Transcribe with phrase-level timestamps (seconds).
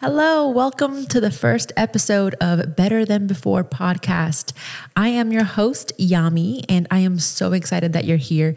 [0.00, 4.52] Hello, welcome to the first episode of Better Than Before podcast.
[4.94, 8.54] I am your host, Yami, and I am so excited that you're here.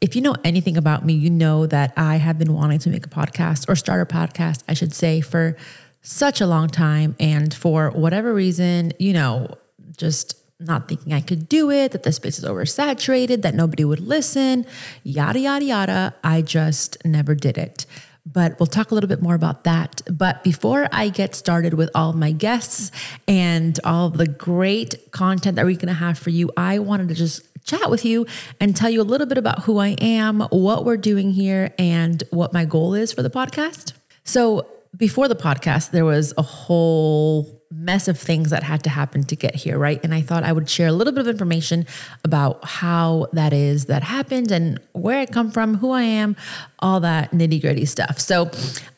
[0.00, 3.04] If you know anything about me, you know that I have been wanting to make
[3.04, 5.56] a podcast or start a podcast, I should say, for
[6.02, 7.16] such a long time.
[7.18, 9.48] And for whatever reason, you know,
[9.96, 13.98] just not thinking I could do it, that the space is oversaturated, that nobody would
[13.98, 14.64] listen,
[15.02, 16.14] yada, yada, yada.
[16.22, 17.84] I just never did it
[18.26, 20.02] but we'll talk a little bit more about that.
[20.10, 22.90] But before I get started with all my guests
[23.28, 27.14] and all the great content that we're going to have for you, I wanted to
[27.14, 28.26] just chat with you
[28.60, 32.22] and tell you a little bit about who I am, what we're doing here, and
[32.30, 33.92] what my goal is for the podcast.
[34.24, 39.24] So, before the podcast, there was a whole mess of things that had to happen
[39.24, 40.00] to get here, right?
[40.04, 41.86] And I thought I would share a little bit of information
[42.22, 46.36] about how that is that happened and where I come from, who I am,
[46.78, 48.18] all that nitty gritty stuff.
[48.18, 48.50] So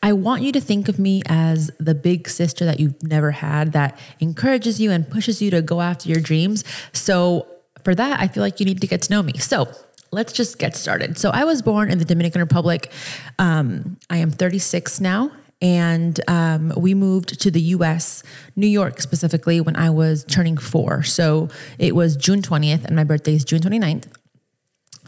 [0.03, 3.73] I want you to think of me as the big sister that you've never had
[3.73, 6.63] that encourages you and pushes you to go after your dreams.
[6.93, 7.47] So
[7.83, 9.37] for that, I feel like you need to get to know me.
[9.39, 9.67] So
[10.11, 11.17] let's just get started.
[11.17, 12.91] So I was born in the Dominican Republic.
[13.39, 18.23] Um, I am 36 now and um, we moved to the US,
[18.55, 21.03] New York specifically, when I was turning four.
[21.03, 24.05] So it was June 20th, and my birthday is June 29th.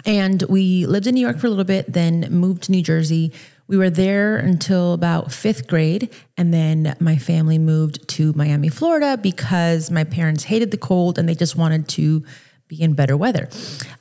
[0.05, 3.33] And we lived in New York for a little bit, then moved to New Jersey.
[3.67, 6.09] We were there until about fifth grade.
[6.37, 11.27] And then my family moved to Miami, Florida because my parents hated the cold and
[11.27, 12.23] they just wanted to
[12.67, 13.49] be in better weather.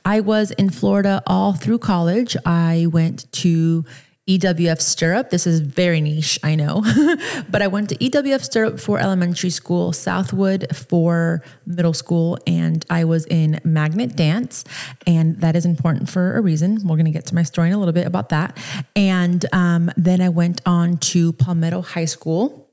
[0.05, 2.37] I was in Florida all through college.
[2.45, 3.83] I went to
[4.29, 5.31] EWF Stirrup.
[5.31, 6.83] This is very niche, I know,
[7.49, 13.05] but I went to EWF Stirrup for elementary school, Southwood for middle school, and I
[13.05, 14.65] was in Magnet Dance.
[15.07, 16.75] And that is important for a reason.
[16.87, 18.55] We're going to get to my story in a little bit about that.
[18.95, 22.68] And um, then I went on to Palmetto High School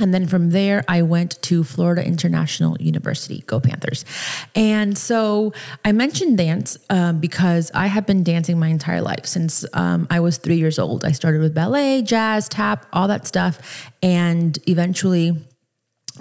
[0.00, 3.42] and then from there, I went to Florida International University.
[3.46, 4.04] Go Panthers.
[4.54, 5.52] And so
[5.84, 10.20] I mentioned dance um, because I have been dancing my entire life since um, I
[10.20, 11.04] was three years old.
[11.04, 13.90] I started with ballet, jazz, tap, all that stuff.
[14.02, 15.32] And eventually,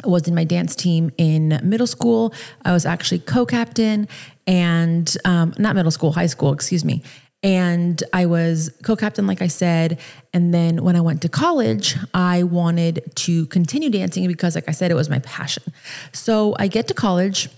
[0.03, 2.33] I was in my dance team in middle school.
[2.63, 4.07] I was actually co captain
[4.45, 7.03] and um, not middle school, high school, excuse me.
[7.43, 9.99] And I was co captain, like I said.
[10.33, 14.71] And then when I went to college, I wanted to continue dancing because, like I
[14.71, 15.63] said, it was my passion.
[16.11, 17.49] So I get to college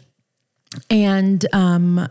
[0.89, 2.07] and um,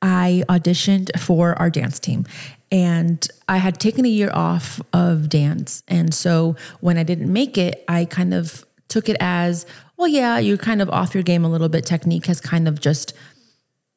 [0.00, 2.24] I auditioned for our dance team.
[2.70, 5.82] And I had taken a year off of dance.
[5.86, 9.64] And so when I didn't make it, I kind of took it as,
[9.96, 11.86] well, yeah, you're kind of off your game a little bit.
[11.86, 13.12] Technique has kind of just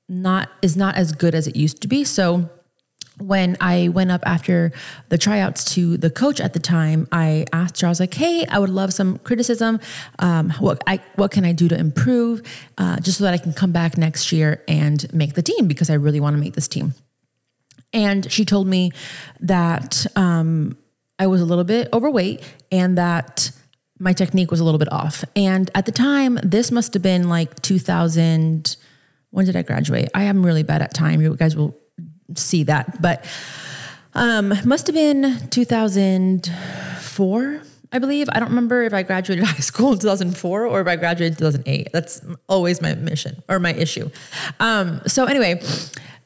[0.09, 2.03] not is not as good as it used to be.
[2.03, 2.49] So
[3.19, 4.71] when I went up after
[5.09, 8.45] the tryouts to the coach at the time, I asked her, I was like, hey,
[8.45, 9.79] I would love some criticism.
[10.19, 12.41] Um, what, I, what can I do to improve
[12.77, 15.89] uh, just so that I can come back next year and make the team because
[15.89, 16.93] I really want to make this team.
[17.91, 18.91] And she told me
[19.39, 20.77] that um,
[21.17, 23.49] I was a little bit overweight and that
[23.97, 25.23] my technique was a little bit off.
[25.35, 28.77] And at the time, this must have been like 2000-
[29.31, 30.09] when did I graduate?
[30.13, 31.21] I am really bad at time.
[31.21, 31.77] You guys will
[32.35, 33.23] see that, but
[34.13, 37.61] um, must have been 2004.
[37.89, 38.27] I believe.
[38.33, 41.37] I don't remember if I graduated high school in 2004 or if I graduated in
[41.51, 41.89] 2008.
[41.93, 44.09] That's always my mission or my issue.
[44.59, 45.61] Um, so, anyway,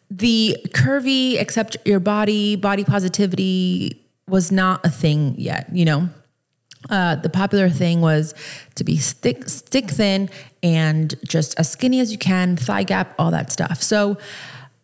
[0.10, 6.10] the curvy, accept your body, body positivity was not a thing yet, you know?
[6.90, 8.34] Uh, the popular thing was
[8.75, 10.30] to be stick stick thin
[10.64, 13.81] and just as skinny as you can, thigh gap, all that stuff.
[13.81, 14.18] So,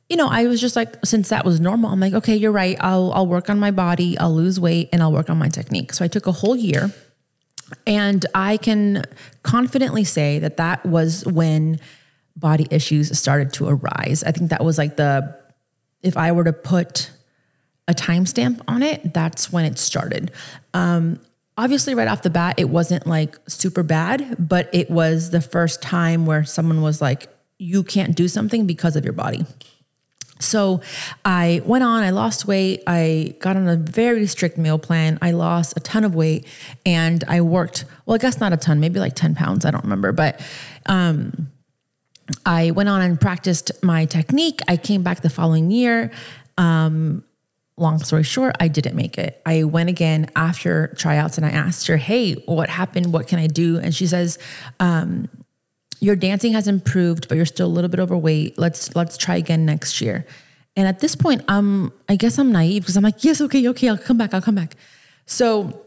[0.09, 2.77] you know, I was just like, since that was normal, I'm like, okay, you're right.
[2.79, 5.91] I'll I'll work on my body, I'll lose weight, and I'll work on my technique.
[5.93, 6.93] So I took a whole year,
[7.85, 9.03] and I can
[9.43, 11.79] confidently say that that was when
[12.35, 14.23] body issues started to arise.
[14.23, 15.35] I think that was like the
[16.03, 17.11] if I were to put
[17.87, 20.31] a timestamp on it, that's when it started.
[20.73, 21.19] Um,
[21.57, 25.81] obviously right off the bat it wasn't like super bad but it was the first
[25.81, 27.27] time where someone was like
[27.57, 29.45] you can't do something because of your body
[30.39, 30.81] so
[31.25, 32.83] I went on, I lost weight.
[32.85, 35.17] I got on a very strict meal plan.
[35.21, 36.45] I lost a ton of weight
[36.85, 39.65] and I worked, well, I guess not a ton, maybe like 10 pounds.
[39.65, 40.11] I don't remember.
[40.11, 40.39] But
[40.85, 41.49] um,
[42.45, 44.61] I went on and practiced my technique.
[44.67, 46.11] I came back the following year.
[46.57, 47.23] Um,
[47.77, 49.41] long story short, I didn't make it.
[49.45, 53.13] I went again after tryouts and I asked her, Hey, what happened?
[53.13, 53.77] What can I do?
[53.77, 54.39] And she says,
[54.79, 55.29] um,
[55.99, 58.57] your dancing has improved, but you're still a little bit overweight.
[58.57, 60.25] Let's let's try again next year.
[60.75, 63.89] And at this point, I'm I guess I'm naive because I'm like, yes, okay, okay,
[63.89, 64.75] I'll come back, I'll come back.
[65.25, 65.81] So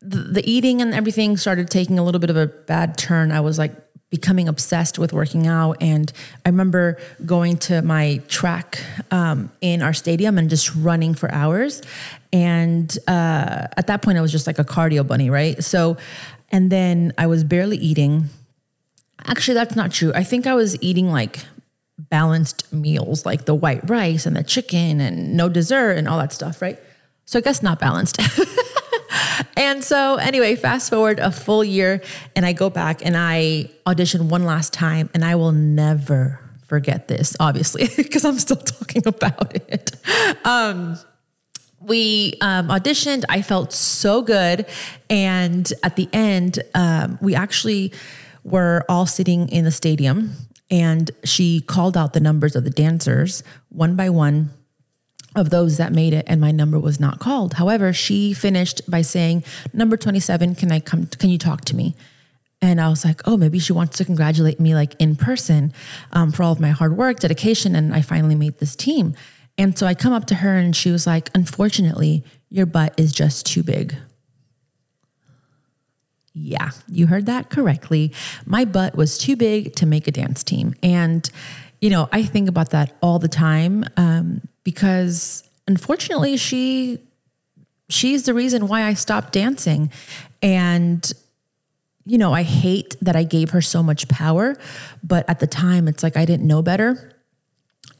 [0.00, 3.32] the, the eating and everything started taking a little bit of a bad turn.
[3.32, 3.74] I was like
[4.16, 5.76] becoming obsessed with working out.
[5.82, 6.10] And
[6.46, 11.82] I remember going to my track um, in our stadium and just running for hours.
[12.32, 15.62] And uh, at that point, I was just like a cardio bunny, right?
[15.62, 15.98] So,
[16.50, 18.30] and then I was barely eating.
[19.26, 20.12] Actually, that's not true.
[20.14, 21.44] I think I was eating like
[21.98, 26.32] balanced meals, like the white rice and the chicken and no dessert and all that
[26.32, 26.78] stuff, right?
[27.26, 28.18] So I guess not balanced.
[29.56, 32.02] and so, anyway, fast forward a full year,
[32.34, 37.08] and I go back and I audition one last time, and I will never forget
[37.08, 39.92] this, obviously, because I'm still talking about it.
[40.44, 40.98] Um,
[41.80, 43.24] we um, auditioned.
[43.28, 44.66] I felt so good.
[45.08, 47.92] And at the end, um, we actually
[48.44, 50.32] were all sitting in the stadium,
[50.70, 54.50] and she called out the numbers of the dancers one by one
[55.36, 57.54] of those that made it and my number was not called.
[57.54, 61.94] However, she finished by saying, "Number 27, can I come can you talk to me?"
[62.62, 65.72] And I was like, "Oh, maybe she wants to congratulate me like in person
[66.12, 69.14] um, for all of my hard work, dedication and I finally made this team."
[69.58, 73.12] And so I come up to her and she was like, "Unfortunately, your butt is
[73.12, 73.94] just too big."
[76.38, 78.12] Yeah, you heard that correctly.
[78.44, 80.74] My butt was too big to make a dance team.
[80.82, 81.28] And,
[81.80, 83.84] you know, I think about that all the time.
[83.96, 86.98] Um, because unfortunately she
[87.88, 89.92] she's the reason why I stopped dancing.
[90.42, 91.12] And
[92.04, 94.56] you know, I hate that I gave her so much power,
[95.04, 97.12] but at the time it's like I didn't know better.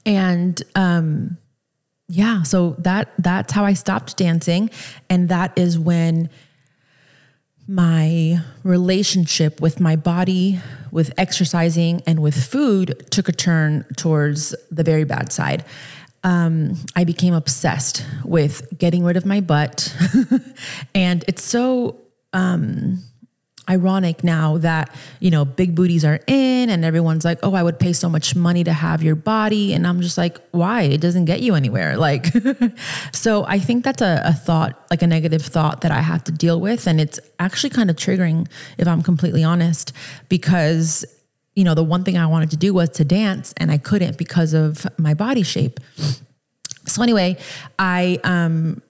[0.04, 1.38] And um
[2.08, 4.68] yeah, so that that's how I stopped dancing.
[5.08, 6.30] And that is when
[7.68, 10.60] my relationship with my body,
[10.90, 15.64] with exercising and with food took a turn towards the very bad side
[16.26, 19.96] um, I became obsessed with getting rid of my butt.
[20.94, 22.00] and it's so
[22.32, 22.98] um,
[23.70, 27.78] ironic now that, you know, big booties are in and everyone's like, oh, I would
[27.78, 29.72] pay so much money to have your body.
[29.72, 30.82] And I'm just like, why?
[30.82, 31.96] It doesn't get you anywhere.
[32.06, 32.26] Like,
[33.12, 36.32] so I think that's a, a thought, like a negative thought that I have to
[36.32, 36.86] deal with.
[36.86, 38.48] And it's actually kind of triggering,
[38.78, 39.92] if I'm completely honest,
[40.28, 41.04] because
[41.56, 44.18] you know, the one thing I wanted to do was to dance and I couldn't
[44.18, 45.80] because of my body shape.
[46.84, 47.38] So anyway,
[47.78, 48.82] I um,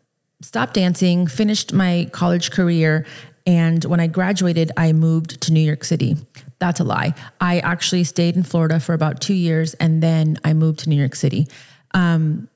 [0.42, 3.06] stopped dancing, finished my college career,
[3.46, 6.16] and when I graduated, I moved to New York City.
[6.58, 7.14] That's a lie.
[7.40, 10.96] I actually stayed in Florida for about two years and then I moved to New
[10.96, 11.46] York City.
[11.94, 12.48] Um,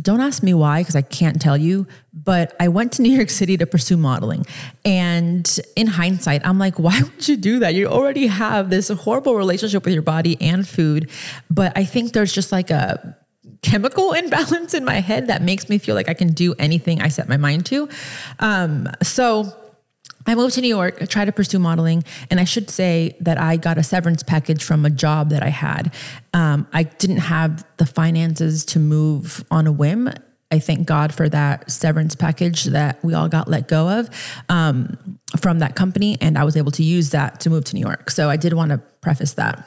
[0.00, 3.30] don't ask me why, because I can't tell you, but I went to New York
[3.30, 4.46] City to pursue modeling.
[4.84, 7.74] And in hindsight, I'm like, why would you do that?
[7.74, 11.10] You already have this horrible relationship with your body and food.
[11.50, 13.16] But I think there's just like a
[13.62, 17.08] chemical imbalance in my head that makes me feel like I can do anything I
[17.08, 17.88] set my mind to.
[18.40, 19.54] Um, so,
[20.26, 23.38] I moved to New York, I tried to pursue modeling, and I should say that
[23.38, 25.94] I got a severance package from a job that I had.
[26.32, 30.10] Um, I didn't have the finances to move on a whim.
[30.50, 34.10] I thank God for that severance package that we all got let go of
[34.50, 37.80] um, from that company, and I was able to use that to move to New
[37.80, 38.10] York.
[38.10, 39.66] So I did want to preface that.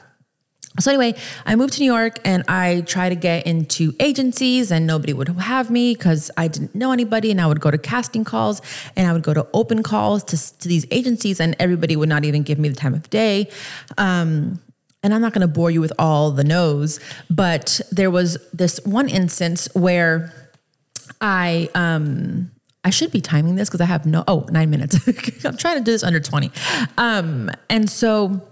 [0.78, 1.14] So anyway,
[1.46, 5.28] I moved to New York and I tried to get into agencies and nobody would
[5.28, 8.60] have me because I didn't know anybody and I would go to casting calls
[8.94, 12.24] and I would go to open calls to, to these agencies and everybody would not
[12.24, 13.48] even give me the time of day.
[13.96, 14.60] Um,
[15.02, 17.00] and I'm not going to bore you with all the no's,
[17.30, 20.32] but there was this one instance where
[21.20, 22.50] I, um,
[22.84, 24.96] I should be timing this because I have no, oh, nine minutes.
[25.44, 26.50] I'm trying to do this under 20.
[26.98, 28.42] Um, and so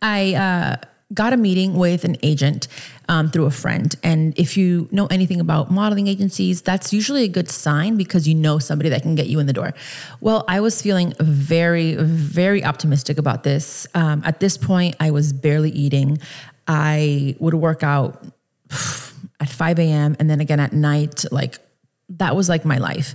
[0.00, 0.76] I, uh,
[1.12, 2.68] got a meeting with an agent
[3.08, 3.94] um, through a friend.
[4.02, 8.34] And if you know anything about modeling agencies, that's usually a good sign because you
[8.34, 9.74] know somebody that can get you in the door.
[10.20, 13.86] Well, I was feeling very, very optimistic about this.
[13.94, 16.18] Um, at this point, I was barely eating.
[16.66, 18.24] I would work out
[19.40, 20.16] at 5 a.m.
[20.18, 21.58] and then again at night, like
[22.18, 23.14] that was like my life.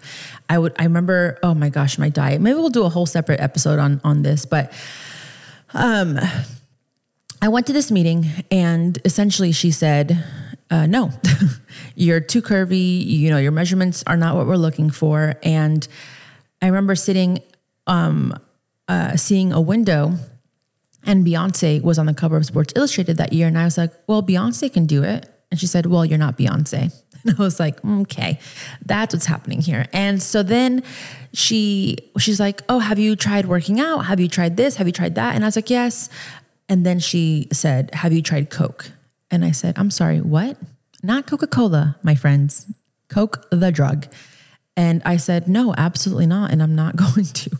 [0.49, 2.41] I would I remember, oh my gosh, my diet.
[2.41, 4.73] Maybe we'll do a whole separate episode on on this, but
[5.73, 6.19] um
[7.41, 10.23] I went to this meeting and essentially she said,
[10.69, 11.11] uh, no,
[11.95, 13.05] you're too curvy.
[13.05, 15.35] You know, your measurements are not what we're looking for.
[15.43, 15.87] And
[16.61, 17.39] I remember sitting,
[17.85, 18.37] um,
[18.87, 20.13] uh, seeing a window
[21.05, 23.47] and Beyonce was on the cover of Sports Illustrated that year.
[23.47, 25.29] And I was like, well, Beyonce can do it.
[25.49, 26.93] And she said, well, you're not Beyonce.
[27.25, 28.39] And I was like, okay,
[28.85, 29.87] that's what's happening here.
[29.91, 30.83] And so then
[31.33, 34.05] she she's like, "Oh, have you tried working out?
[34.05, 34.77] Have you tried this?
[34.77, 36.09] Have you tried that?" And I was like, "Yes."
[36.69, 38.91] And then she said, Have you tried Coke?
[39.29, 40.57] And I said, I'm sorry, what?
[41.03, 42.65] Not Coca Cola, my friends,
[43.09, 44.07] Coke, the drug.
[44.77, 46.51] And I said, no, absolutely not.
[46.51, 47.51] And I'm not going to.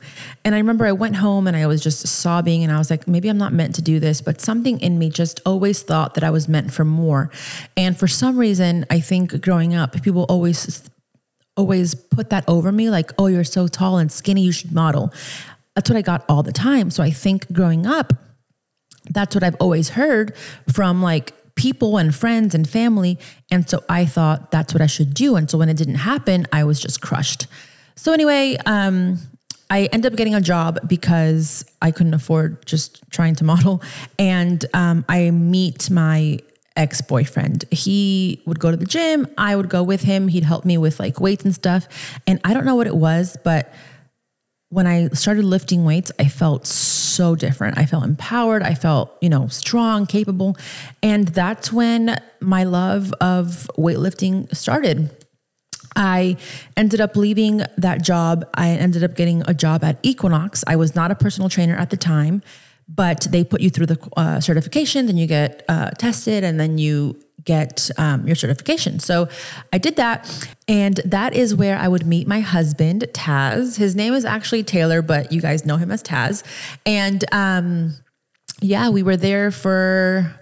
[0.46, 3.08] And I remember I went home and I was just sobbing and I was like,
[3.08, 4.22] maybe I'm not meant to do this.
[4.22, 7.32] But something in me just always thought that I was meant for more.
[7.76, 10.88] And for some reason, I think growing up, people always,
[11.58, 15.12] always put that over me like, oh, you're so tall and skinny, you should model.
[15.76, 16.92] That's what I got all the time.
[16.92, 18.14] So I think growing up,
[19.10, 20.36] that's what I've always heard
[20.72, 23.18] from like people and friends and family.
[23.52, 25.36] And so I thought that's what I should do.
[25.36, 27.48] And so when it didn't happen, I was just crushed.
[27.96, 29.18] So anyway, um,
[29.70, 33.82] I ended up getting a job because I couldn't afford just trying to model.
[34.18, 36.40] And um, I meet my
[36.78, 37.66] ex boyfriend.
[37.72, 40.28] He would go to the gym, I would go with him.
[40.28, 41.88] He'd help me with like weights and stuff.
[42.28, 43.74] And I don't know what it was, but
[44.70, 47.78] when I started lifting weights, I felt so different.
[47.78, 48.64] I felt empowered.
[48.64, 50.58] I felt, you know, strong, capable.
[51.02, 55.10] And that's when my love of weightlifting started.
[55.96, 56.38] I
[56.76, 58.46] ended up leaving that job.
[58.54, 60.64] I ended up getting a job at Equinox.
[60.68, 62.44] I was not a personal trainer at the time,
[62.88, 66.78] but they put you through the uh, certifications and you get uh, tested and then
[66.78, 69.00] you get um, your certification.
[69.00, 69.30] So
[69.72, 70.50] I did that.
[70.68, 73.78] And that is where I would meet my husband, Taz.
[73.78, 76.44] His name is actually Taylor, but you guys know him as Taz.
[76.86, 77.94] And um,
[78.62, 80.34] yeah, we were there for,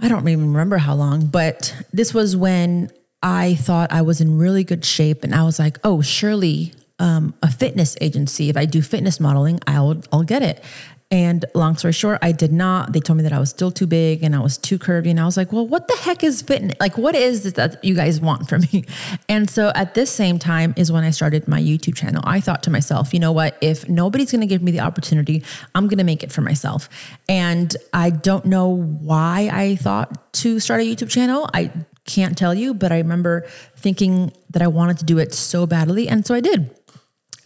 [0.00, 2.90] I don't even remember how long, but this was when
[3.22, 5.22] I thought I was in really good shape.
[5.22, 8.48] And I was like, oh, surely um, a fitness agency.
[8.48, 10.62] If I do fitness modeling, I'll I'll get it.
[11.10, 12.92] And long story short, I did not.
[12.92, 15.08] They told me that I was still too big and I was too curvy.
[15.08, 16.76] And I was like, well, what the heck is fitness?
[16.80, 18.84] Like, what is that you guys want from me?
[19.30, 22.22] And so at this same time is when I started my YouTube channel.
[22.26, 23.56] I thought to myself, you know what?
[23.60, 25.42] If nobody's going to give me the opportunity,
[25.74, 26.88] I'm going to make it for myself.
[27.28, 31.48] And I don't know why I thought to start a YouTube channel.
[31.52, 31.70] I
[32.06, 33.46] can't tell you, but I remember
[33.76, 36.08] thinking that I wanted to do it so badly.
[36.08, 36.77] And so I did.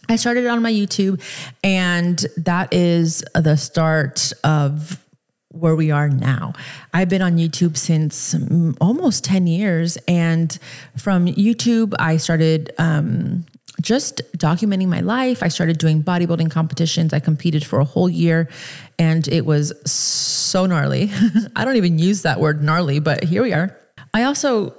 [0.09, 1.21] I started on my YouTube,
[1.63, 5.03] and that is the start of
[5.53, 6.53] where we are now.
[6.93, 8.35] I've been on YouTube since
[8.81, 9.97] almost 10 years.
[10.07, 10.57] And
[10.97, 13.45] from YouTube, I started um,
[13.79, 15.43] just documenting my life.
[15.43, 17.13] I started doing bodybuilding competitions.
[17.13, 18.49] I competed for a whole year,
[18.97, 21.11] and it was so gnarly.
[21.55, 23.77] I don't even use that word gnarly, but here we are.
[24.13, 24.75] I also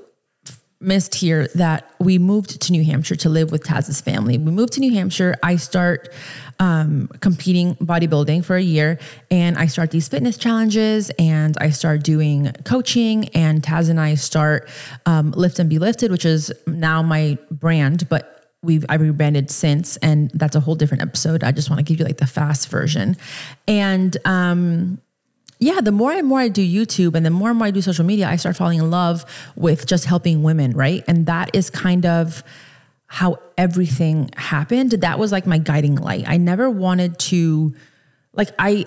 [0.85, 4.39] missed here that we moved to New Hampshire to live with Taz's family.
[4.39, 5.35] We moved to New Hampshire.
[5.43, 6.13] I start
[6.61, 8.99] um, competing bodybuilding for a year
[9.31, 14.15] and I start these fitness challenges and I start doing coaching and Taz and I
[14.15, 14.69] start
[15.07, 18.31] um, Lift and Be Lifted, which is now my brand, but
[18.63, 21.45] we've I've rebranded since and that's a whole different episode.
[21.45, 23.17] I just want to give you like the fast version.
[23.69, 25.01] And um
[25.59, 27.81] yeah, the more and more I do YouTube and the more and more I do
[27.81, 29.25] social media, I start falling in love
[29.57, 31.05] with just helping women, right?
[31.07, 32.43] And that is kind of
[33.07, 34.91] how everything happened.
[34.91, 36.25] That was like my guiding light.
[36.27, 37.75] I never wanted to
[38.33, 38.87] like I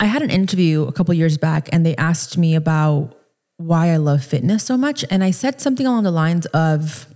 [0.00, 3.14] I had an interview a couple years back and they asked me about
[3.58, 7.06] why I love fitness so much and I said something along the lines of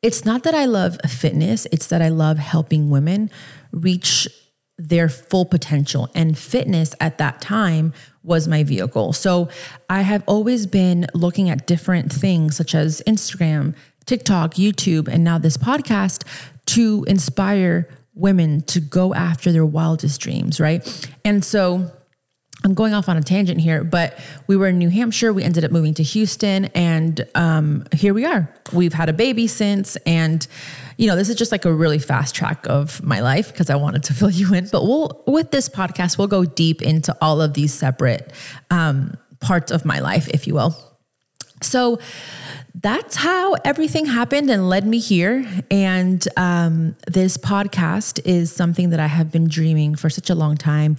[0.00, 3.30] it's not that I love fitness, it's that I love helping women
[3.72, 4.28] reach
[4.78, 6.10] their full potential.
[6.14, 7.92] And fitness at that time
[8.22, 9.12] was my vehicle.
[9.12, 9.48] So
[9.88, 15.38] I have always been looking at different things such as Instagram, TikTok, YouTube, and now
[15.38, 16.24] this podcast
[16.66, 21.08] to inspire women to go after their wildest dreams, right?
[21.24, 21.90] And so
[22.66, 24.18] I'm going off on a tangent here, but
[24.48, 25.32] we were in New Hampshire.
[25.32, 28.52] We ended up moving to Houston, and um, here we are.
[28.72, 30.44] We've had a baby since, and
[30.96, 33.76] you know, this is just like a really fast track of my life because I
[33.76, 34.68] wanted to fill you in.
[34.72, 38.32] But we'll with this podcast, we'll go deep into all of these separate
[38.68, 40.74] um, parts of my life, if you will.
[41.62, 42.00] So
[42.74, 45.46] that's how everything happened and led me here.
[45.70, 50.56] And um, this podcast is something that I have been dreaming for such a long
[50.56, 50.96] time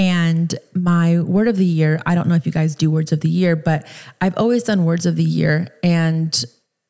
[0.00, 3.20] and my word of the year, I don't know if you guys do words of
[3.20, 3.86] the year, but
[4.18, 5.68] I've always done words of the year.
[5.82, 6.42] And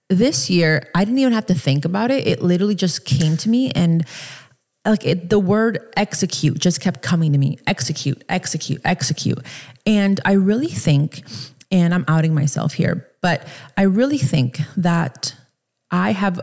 [0.09, 2.25] this year, I didn't even have to think about it.
[2.25, 3.73] It literally just came to me.
[3.73, 4.07] And
[4.87, 9.41] like it, the word execute just kept coming to me execute, execute, execute.
[9.85, 11.25] And I really think,
[11.73, 13.45] and I'm outing myself here, but
[13.77, 15.35] I really think that
[15.91, 16.41] I have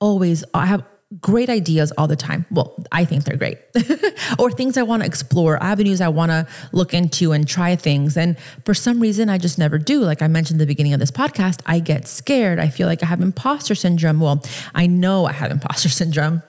[0.00, 0.82] always, I have
[1.18, 2.46] great ideas all the time.
[2.50, 3.58] Well, I think they're great.
[4.38, 8.16] or things I want to explore, avenues I want to look into and try things.
[8.16, 10.00] And for some reason, I just never do.
[10.00, 12.60] Like I mentioned at the beginning of this podcast, I get scared.
[12.60, 14.20] I feel like I have imposter syndrome.
[14.20, 16.42] Well, I know I have imposter syndrome.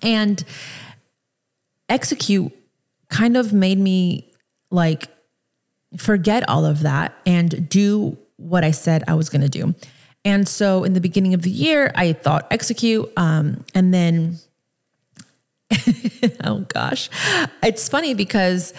[0.00, 0.44] And
[1.88, 2.52] execute
[3.08, 4.32] kind of made me
[4.70, 5.08] like
[5.98, 9.74] forget all of that and do what I said I was going to do.
[10.24, 13.10] And so in the beginning of the year, I thought execute.
[13.16, 14.38] Um, and then,
[16.44, 17.10] oh gosh,
[17.62, 18.72] it's funny because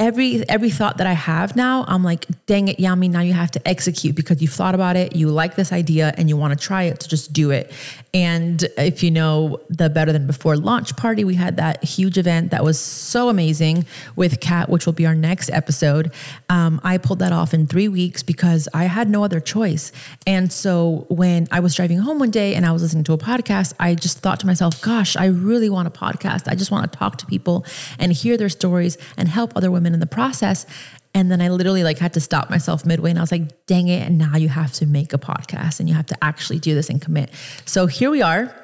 [0.00, 3.50] every every thought that I have now, I'm like, dang it, Yami, now you have
[3.52, 6.66] to execute because you've thought about it, you like this idea, and you want to
[6.66, 7.70] try it, so just do it.
[8.12, 12.50] And if you know the Better Than Before launch party, we had that huge event
[12.50, 13.84] that was so amazing
[14.16, 16.10] with Kat, which will be our next episode.
[16.48, 19.92] Um, I pulled that off in three weeks because I had no other choice.
[20.26, 23.18] And so when I was driving home one day and I was listening to a
[23.18, 26.48] podcast, I just thought to myself, gosh, I really want a podcast.
[26.48, 27.64] I just want to talk to people
[27.98, 30.66] and hear their stories and help other women in the process.
[31.14, 33.88] And then I literally like had to stop myself midway and I was like, dang
[33.88, 34.06] it.
[34.06, 36.88] And now you have to make a podcast and you have to actually do this
[36.88, 37.30] and commit.
[37.64, 38.54] So here we are.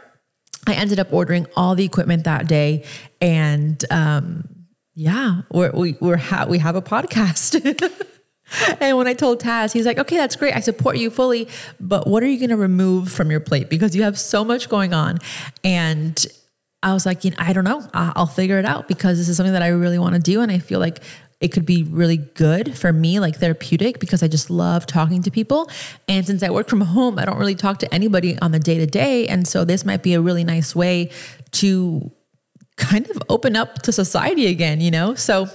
[0.67, 2.85] I ended up ordering all the equipment that day.
[3.21, 4.49] And um,
[4.95, 7.55] yeah, we're, we, we're ha- we have a podcast.
[8.81, 10.55] and when I told Taz, he's like, okay, that's great.
[10.55, 11.49] I support you fully.
[11.81, 13.69] But what are you going to remove from your plate?
[13.69, 15.19] Because you have so much going on.
[15.65, 16.25] And
[16.87, 17.83] I was like, you know, I don't know.
[17.93, 20.41] I'll figure it out because this is something that I really want to do.
[20.41, 21.01] And I feel like
[21.41, 25.31] it could be really good for me, like therapeutic, because I just love talking to
[25.33, 25.69] people.
[26.07, 28.79] And since I work from home, I don't really talk to anybody on the day
[28.79, 29.27] to day.
[29.27, 31.11] And so this might be a really nice way
[31.53, 32.09] to
[32.77, 35.17] kind of open up to society again, you know?
[35.17, 35.49] So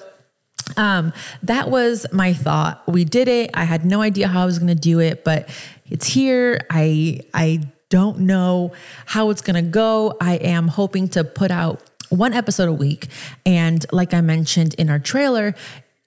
[0.75, 2.83] um, that was my thought.
[2.89, 3.51] We did it.
[3.53, 5.47] I had no idea how I was going to do it, but
[5.89, 6.59] it's here.
[6.69, 8.71] I, I don't know
[9.05, 10.17] how it's going to go.
[10.19, 11.79] I am hoping to put out
[12.09, 13.07] one episode a week.
[13.45, 15.53] And like I mentioned in our trailer,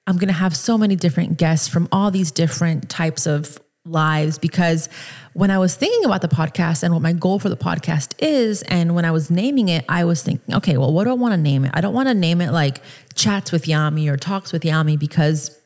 [0.07, 4.39] I'm going to have so many different guests from all these different types of lives
[4.39, 4.89] because
[5.35, 8.63] when I was thinking about the podcast and what my goal for the podcast is,
[8.63, 11.33] and when I was naming it, I was thinking, okay, well, what do I want
[11.33, 11.71] to name it?
[11.75, 12.81] I don't want to name it like
[13.15, 15.59] Chats with Yami or Talks with Yami because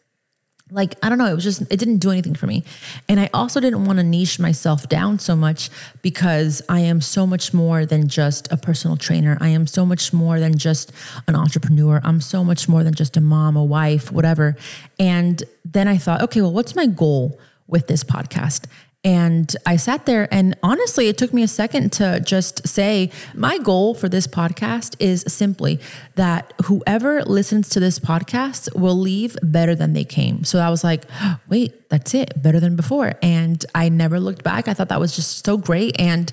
[0.70, 2.64] like i don't know it was just it didn't do anything for me.
[3.08, 5.70] And i also didn't want to niche myself down so much
[6.02, 9.38] because i am so much more than just a personal trainer.
[9.40, 10.92] I am so much more than just
[11.26, 12.00] an entrepreneur.
[12.04, 14.56] I'm so much more than just a mom a wife whatever.
[14.98, 18.66] And then i thought okay well what's my goal with this podcast
[19.04, 23.58] and I sat there, and honestly, it took me a second to just say, my
[23.58, 25.78] goal for this podcast is simply
[26.16, 30.42] that whoever listens to this podcast will leave better than they came.
[30.42, 31.04] So I was like,
[31.48, 33.14] wait, that's it, better than before.
[33.22, 34.66] And I never looked back.
[34.66, 35.98] I thought that was just so great.
[36.00, 36.32] And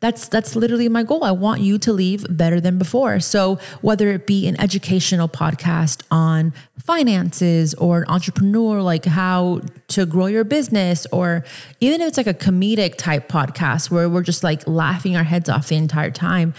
[0.00, 1.24] that's that's literally my goal.
[1.24, 3.20] I want you to leave better than before.
[3.20, 10.04] So whether it be an educational podcast on finances or an entrepreneur like how to
[10.04, 11.44] grow your business or
[11.80, 15.48] even if it's like a comedic type podcast where we're just like laughing our heads
[15.48, 16.52] off the entire time,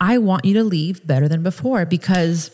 [0.00, 2.50] I want you to leave better than before because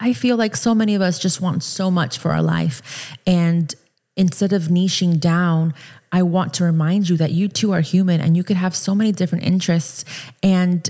[0.00, 3.74] I feel like so many of us just want so much for our life and
[4.18, 5.72] instead of niching down,
[6.12, 8.94] I want to remind you that you too are human and you could have so
[8.94, 10.04] many different interests.
[10.42, 10.88] And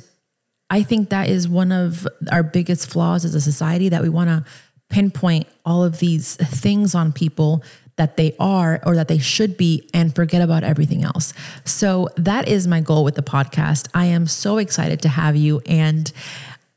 [0.71, 4.31] I think that is one of our biggest flaws as a society that we want
[4.31, 4.45] to
[4.91, 7.63] pinpoint all of these things on people
[7.97, 11.35] that they are or that they should be and forget about everything else.
[11.65, 13.89] So that is my goal with the podcast.
[13.93, 16.11] I am so excited to have you and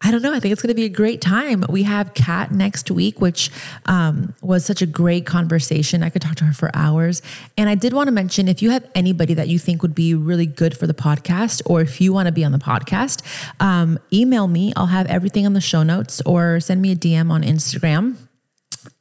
[0.04, 0.34] I don't know.
[0.34, 1.64] I think it's going to be a great time.
[1.70, 3.52] We have Kat next week, which
[3.86, 6.02] um, was such a great conversation.
[6.02, 7.22] I could talk to her for hours.
[7.56, 10.16] And I did want to mention if you have anybody that you think would be
[10.16, 13.22] really good for the podcast, or if you want to be on the podcast,
[13.60, 14.74] um, email me.
[14.76, 18.16] I'll have everything on the show notes, or send me a DM on Instagram,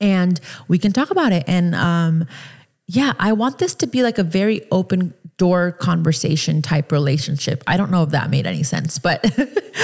[0.01, 1.45] and we can talk about it.
[1.47, 2.27] And um,
[2.87, 7.64] yeah, I want this to be like a very open door conversation type relationship.
[7.66, 9.24] I don't know if that made any sense, but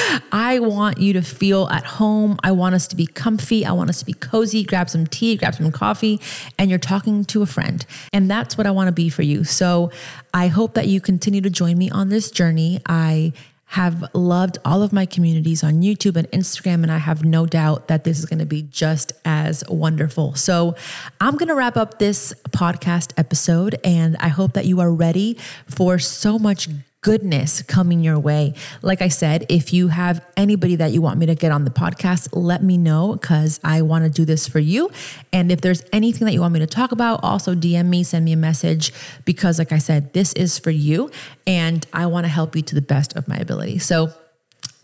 [0.31, 2.39] I want you to feel at home.
[2.45, 3.65] I want us to be comfy.
[3.65, 6.21] I want us to be cozy, grab some tea, grab some coffee,
[6.59, 7.87] and you're talking to a friend.
[8.13, 9.45] And that's what I want to be for you.
[9.45, 9.91] So
[10.35, 12.83] I hope that you continue to join me on this journey.
[12.85, 13.33] I
[13.71, 17.89] have loved all of my communities on YouTube and Instagram, and I have no doubt
[17.89, 20.35] that this is going to be just as wonderful.
[20.35, 20.75] So,
[21.21, 25.37] I'm going to wrap up this podcast episode, and I hope that you are ready
[25.69, 26.69] for so much
[27.07, 28.53] goodness coming your way.
[28.83, 31.71] Like I said, if you have anybody that you want me to get on the
[31.71, 34.91] podcast, let me know because I want to do this for you.
[35.33, 38.25] And if there's anything that you want me to talk about, also DM me, send
[38.25, 38.93] me a message
[39.25, 41.13] because, like I said, this is for you
[41.47, 43.79] and I want to help you to the best of my ability.
[43.79, 44.13] So,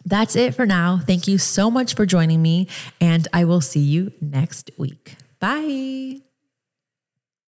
[0.06, 1.00] that's it for now.
[1.04, 2.66] Thank you so much for joining me,
[3.00, 5.14] and I will see you next week.
[5.38, 6.31] Bye.